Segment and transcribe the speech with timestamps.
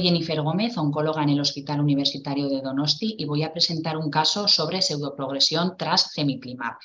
[0.00, 4.08] Soy Jennifer Gómez, oncóloga en el Hospital Universitario de Donosti y voy a presentar un
[4.08, 6.78] caso sobre pseudoprogresión tras cemiplimab.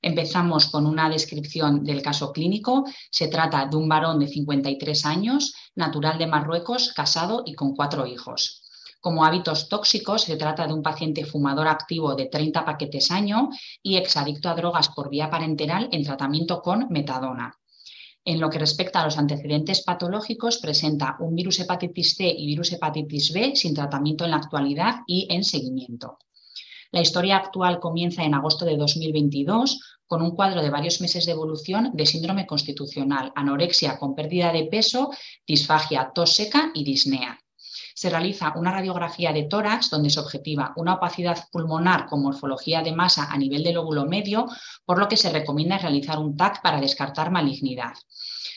[0.00, 2.84] Empezamos con una descripción del caso clínico.
[3.10, 8.06] Se trata de un varón de 53 años, natural de Marruecos, casado y con cuatro
[8.06, 8.62] hijos.
[9.00, 13.48] Como hábitos tóxicos, se trata de un paciente fumador activo de 30 paquetes año
[13.82, 17.58] y exadicto a drogas por vía parenteral en tratamiento con metadona.
[18.24, 22.72] En lo que respecta a los antecedentes patológicos, presenta un virus hepatitis C y virus
[22.72, 26.18] hepatitis B sin tratamiento en la actualidad y en seguimiento.
[26.92, 31.32] La historia actual comienza en agosto de 2022 con un cuadro de varios meses de
[31.32, 35.10] evolución de síndrome constitucional, anorexia con pérdida de peso,
[35.46, 37.41] disfagia, tos seca y disnea
[38.02, 42.90] se realiza una radiografía de tórax donde se objetiva una opacidad pulmonar con morfología de
[42.90, 44.48] masa a nivel del lóbulo medio,
[44.84, 47.92] por lo que se recomienda realizar un TAC para descartar malignidad.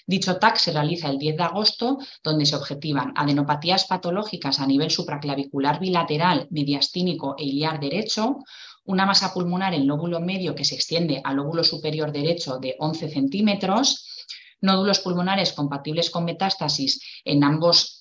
[0.07, 4.89] Dicho TAC se realiza el 10 de agosto, donde se objetivan adenopatías patológicas a nivel
[4.89, 8.37] supraclavicular bilateral, mediastínico e iliar derecho,
[8.85, 13.09] una masa pulmonar en lóbulo medio que se extiende al lóbulo superior derecho de 11
[13.09, 14.25] centímetros,
[14.61, 17.94] nódulos pulmonares compatibles con metástasis en ambos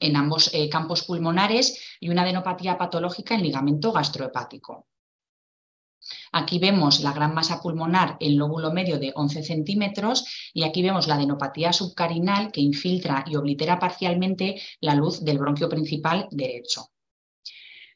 [0.00, 4.86] en ambos eh, campos pulmonares y una adenopatía patológica en ligamento gastrohepático.
[6.32, 11.06] Aquí vemos la gran masa pulmonar en lóbulo medio de 11 centímetros y aquí vemos
[11.06, 16.91] la adenopatía subcarinal que infiltra y oblitera parcialmente la luz del bronquio principal derecho.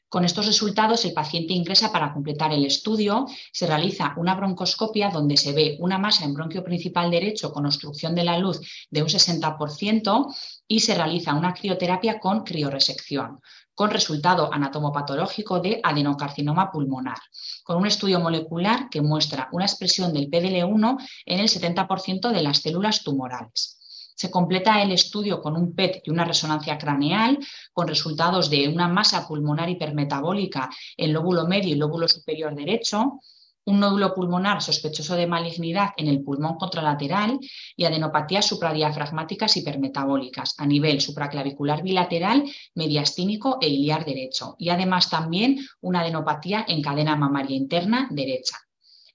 [0.09, 5.35] Con estos resultados, el paciente ingresa para completar el estudio, se realiza una broncoscopia donde
[5.35, 9.09] se ve una masa en bronquio principal derecho con obstrucción de la luz de un
[9.09, 10.33] 60%
[10.65, 13.41] y se realiza una crioterapia con crioresección,
[13.75, 17.19] con resultado anatomopatológico de adenocarcinoma pulmonar,
[17.65, 22.59] con un estudio molecular que muestra una expresión del PDL1 en el 70% de las
[22.59, 23.76] células tumorales.
[24.17, 27.37] Se completa el estudio con un PET y una resonancia craneal
[27.71, 33.19] con resultados de una masa pulmonar hipermetabólica en lóbulo medio y lóbulo superior derecho,
[33.65, 37.39] un nódulo pulmonar sospechoso de malignidad en el pulmón contralateral
[37.75, 44.55] y adenopatías supradiafragmáticas hipermetabólicas a nivel supraclavicular bilateral, mediastínico e iliar derecho.
[44.57, 48.57] Y además también una adenopatía en cadena mamaria interna derecha.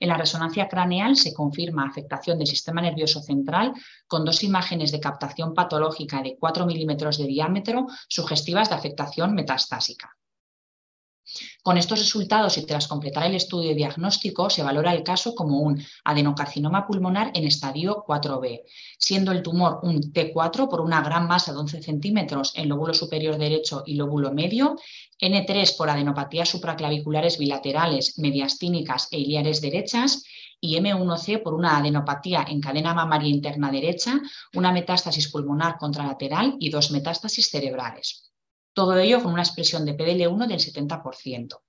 [0.03, 3.73] En la resonancia craneal se confirma afectación del sistema nervioso central
[4.09, 10.11] con dos imágenes de captación patológica de 4 milímetros de diámetro sugestivas de afectación metastásica.
[11.63, 15.83] Con estos resultados y tras completar el estudio diagnóstico, se valora el caso como un
[16.05, 18.63] adenocarcinoma pulmonar en estadio 4B,
[18.99, 23.39] siendo el tumor un T4 por una gran masa de 11 centímetros en lóbulo superior
[23.39, 24.77] derecho y lóbulo medio,
[25.21, 30.25] N3 por adenopatías supraclaviculares bilaterales, mediastínicas e iliares derechas,
[30.61, 34.21] y M1C por una adenopatía en cadena mamaria interna derecha,
[34.55, 38.32] una metástasis pulmonar contralateral y dos metástasis cerebrales.
[38.75, 41.61] Todo ello con una expresión de PDL1 del 70%.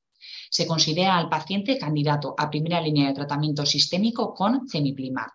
[0.50, 5.30] Se considera al paciente candidato a primera línea de tratamiento sistémico con cemiplimab.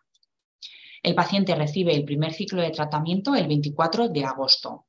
[1.03, 4.87] El paciente recibe el primer ciclo de tratamiento el 24 de agosto.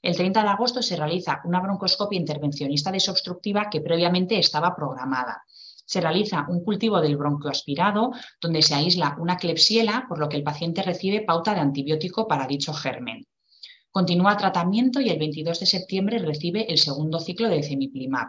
[0.00, 5.44] El 30 de agosto se realiza una broncoscopia intervencionista desobstructiva que previamente estaba programada.
[5.84, 8.10] Se realiza un cultivo del bronquio aspirado
[8.40, 12.46] donde se aísla una clepsiela, por lo que el paciente recibe pauta de antibiótico para
[12.46, 13.26] dicho germen.
[13.92, 18.28] Continúa tratamiento y el 22 de septiembre recibe el segundo ciclo de cemiplimab.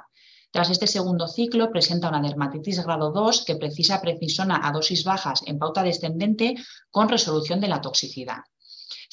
[0.52, 5.42] Tras este segundo ciclo presenta una dermatitis grado 2 que precisa precisona a dosis bajas
[5.48, 6.56] en pauta descendente
[6.92, 8.44] con resolución de la toxicidad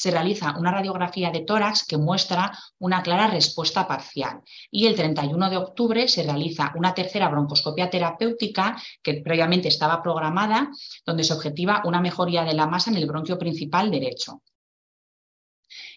[0.00, 4.40] se realiza una radiografía de tórax que muestra una clara respuesta parcial.
[4.70, 10.70] Y el 31 de octubre se realiza una tercera broncoscopia terapéutica que previamente estaba programada,
[11.04, 14.40] donde se objetiva una mejoría de la masa en el bronquio principal derecho.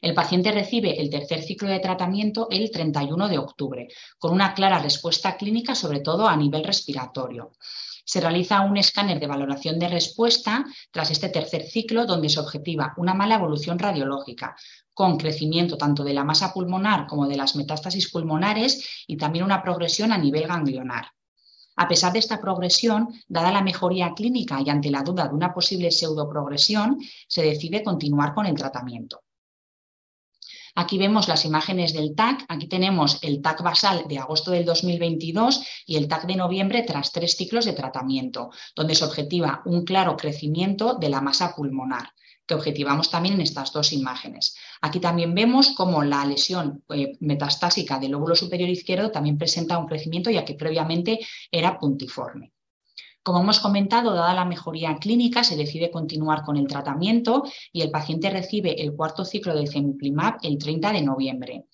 [0.02, 3.88] El paciente recibe el tercer ciclo de tratamiento el 31 de octubre,
[4.20, 7.54] con una clara respuesta clínica, sobre todo a nivel respiratorio.
[8.06, 12.94] Se realiza un escáner de valoración de respuesta tras este tercer ciclo donde se objetiva
[12.98, 14.56] una mala evolución radiológica,
[14.94, 19.64] con crecimiento tanto de la masa pulmonar como de las metástasis pulmonares y también una
[19.64, 21.08] progresión a nivel ganglionar.
[21.76, 25.54] A pesar de esta progresión, dada la mejoría clínica y ante la duda de una
[25.54, 29.24] posible pseudoprogresión, se decide continuar con el tratamiento.
[30.76, 32.46] Aquí vemos las imágenes del TAC.
[32.48, 37.12] Aquí tenemos el TAC basal de agosto del 2022 y el TAC de noviembre tras
[37.12, 42.10] tres ciclos de tratamiento, donde se objetiva un claro crecimiento de la masa pulmonar
[42.46, 44.56] que objetivamos también en estas dos imágenes.
[44.82, 49.88] Aquí también vemos cómo la lesión eh, metastásica del lóbulo superior izquierdo también presenta un
[49.88, 51.20] crecimiento ya que previamente
[51.52, 52.52] era puntiforme.
[53.24, 57.90] Como hemos comentado, dada la mejoría clínica, se decide continuar con el tratamiento y el
[57.90, 61.66] paciente recibe el cuarto ciclo de cemiplimab el 30 de noviembre.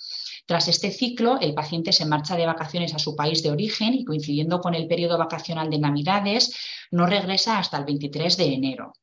[0.45, 4.05] Tras este ciclo, el paciente se marcha de vacaciones a su país de origen y
[4.05, 6.55] coincidiendo con el periodo vacacional de Navidades,
[6.91, 8.93] no regresa hasta el 23 de enero.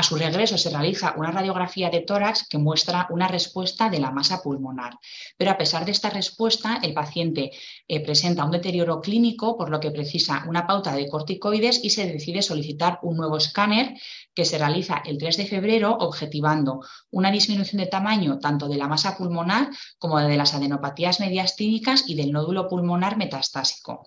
[0.00, 4.10] A su regreso se realiza una radiografía de tórax que muestra una respuesta de la
[4.10, 4.98] masa pulmonar.
[5.36, 7.50] Pero a pesar de esta respuesta, el paciente
[7.86, 12.10] eh, presenta un deterioro clínico, por lo que precisa una pauta de corticoides y se
[12.10, 13.94] decide solicitar un nuevo escáner
[14.32, 16.80] que se realiza el 3 de febrero, objetivando
[17.10, 19.68] una disminución de tamaño tanto de la masa pulmonar
[19.98, 24.06] como de las adenopatías mediastínicas y del nódulo pulmonar metastásico.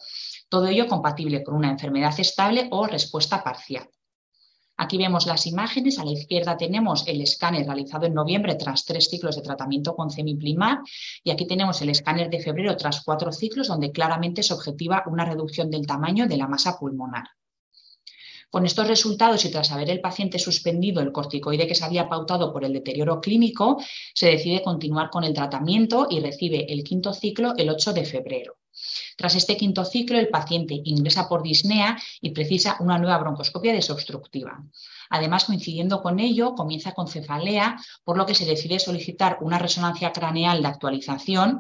[0.50, 3.88] Todo ello compatible con una enfermedad estable o respuesta parcial.
[4.76, 9.08] Aquí vemos las imágenes, a la izquierda tenemos el escáner realizado en noviembre tras tres
[9.08, 10.80] ciclos de tratamiento con cemiplimab
[11.24, 15.26] y aquí tenemos el escáner de febrero tras cuatro ciclos donde claramente se objetiva una
[15.26, 17.26] reducción del tamaño de la masa pulmonar.
[18.50, 22.52] Con estos resultados y tras haber el paciente suspendido el corticoide que se había pautado
[22.52, 23.78] por el deterioro clínico,
[24.14, 28.58] se decide continuar con el tratamiento y recibe el quinto ciclo el 8 de febrero.
[29.18, 34.64] Tras este quinto ciclo, el paciente ingresa por disnea y precisa una nueva broncoscopia desobstructiva.
[35.10, 40.12] Además, coincidiendo con ello, comienza con cefalea, por lo que se decide solicitar una resonancia
[40.12, 41.60] craneal de actualización,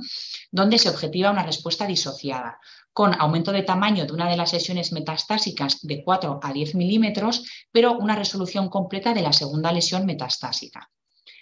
[0.51, 2.59] donde se objetiva una respuesta disociada,
[2.93, 7.43] con aumento de tamaño de una de las lesiones metastásicas de 4 a 10 milímetros,
[7.71, 10.89] pero una resolución completa de la segunda lesión metastásica.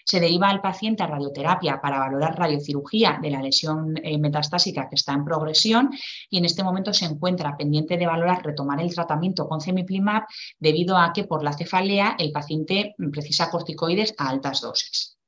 [0.06, 4.96] Se deriva al paciente a radioterapia para valorar radiocirugía de la lesión eh, metastásica que
[4.96, 5.90] está en progresión
[6.30, 10.24] y en este momento se encuentra pendiente de valorar retomar el tratamiento con cemiplimab
[10.60, 15.21] debido a que por la cefalea el paciente precisa corticoides a altas dosis.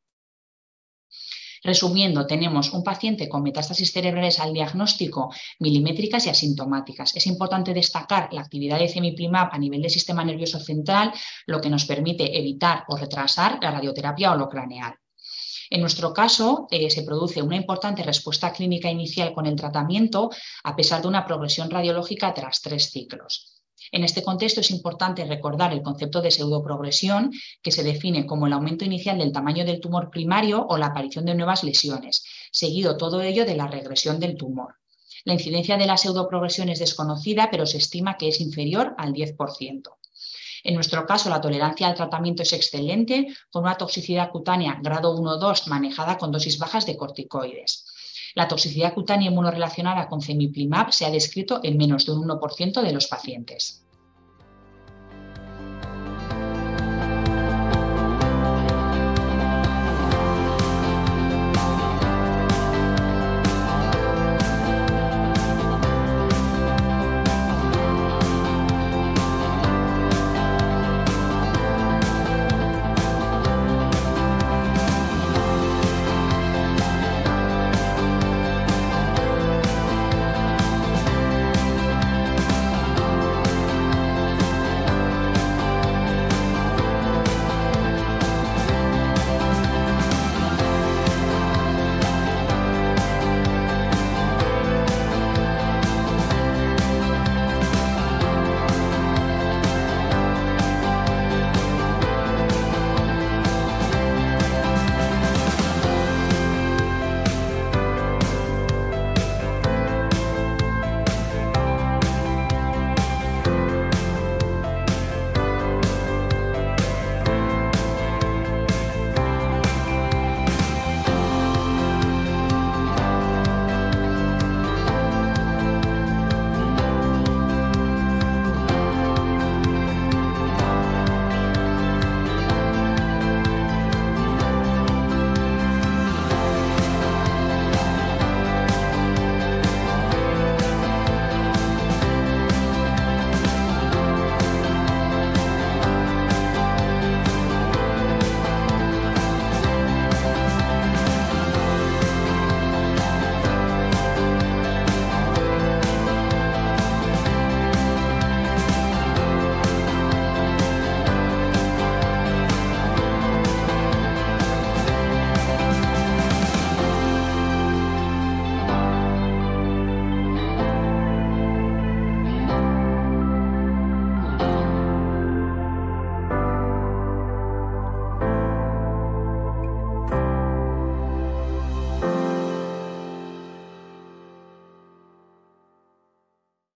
[1.64, 7.16] Resumiendo, tenemos un paciente con metástasis cerebrales al diagnóstico milimétricas y asintomáticas.
[7.16, 11.14] Es importante destacar la actividad de cemiplimab a nivel del sistema nervioso central,
[11.48, 14.96] lo que nos permite evitar o retrasar la radioterapia holocraneal.
[15.70, 20.30] En nuestro caso, eh, se produce una importante respuesta clínica inicial con el tratamiento
[20.64, 23.63] a pesar de una progresión radiológica tras tres ciclos.
[23.92, 27.32] En este contexto es importante recordar el concepto de pseudoprogresión,
[27.62, 31.26] que se define como el aumento inicial del tamaño del tumor primario o la aparición
[31.26, 34.76] de nuevas lesiones, seguido todo ello de la regresión del tumor.
[35.26, 39.84] La incidencia de la pseudoprogresión es desconocida, pero se estima que es inferior al 10%.
[40.66, 45.68] En nuestro caso, la tolerancia al tratamiento es excelente, con una toxicidad cutánea grado 1-2
[45.68, 47.86] manejada con dosis bajas de corticoides.
[48.36, 52.92] La toxicidad cutánea inmunorelacionada con cemiplimab se ha descrito en menos de un 1% de
[52.92, 53.84] los pacientes.